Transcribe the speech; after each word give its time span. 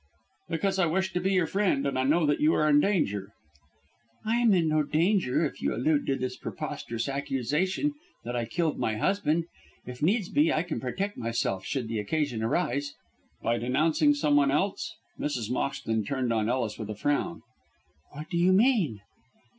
"Because 0.49 0.79
I 0.79 0.87
wish 0.87 1.13
to 1.13 1.19
be 1.21 1.33
your 1.33 1.45
friend, 1.45 1.85
and 1.85 1.99
I 1.99 2.01
know 2.01 2.25
that 2.25 2.39
you 2.39 2.55
are 2.55 2.67
in 2.67 2.79
danger." 2.79 3.33
"I 4.25 4.37
am 4.37 4.51
in 4.51 4.67
no 4.67 4.81
danger 4.81 5.45
if 5.45 5.61
you 5.61 5.75
allude 5.75 6.07
to 6.07 6.15
this 6.15 6.37
preposterous 6.37 7.07
accusation 7.07 7.93
that 8.23 8.35
I 8.35 8.45
killed 8.45 8.79
my 8.79 8.95
husband. 8.97 9.45
If 9.85 10.01
needs 10.01 10.29
be 10.29 10.51
I 10.51 10.63
can 10.63 10.79
protect 10.79 11.17
myself 11.19 11.65
should 11.65 11.87
the 11.87 11.99
occasion 11.99 12.41
arise." 12.41 12.95
"By 13.43 13.59
denouncing 13.59 14.15
someone 14.15 14.49
else?" 14.49 14.95
Mrs. 15.19 15.51
Moxton 15.51 16.03
turned 16.03 16.33
on 16.33 16.49
Ellis 16.49 16.79
with 16.79 16.89
a 16.89 16.95
frown. 16.95 17.43
"What 18.11 18.27
do 18.31 18.37
you 18.39 18.53
mean?" 18.53 19.01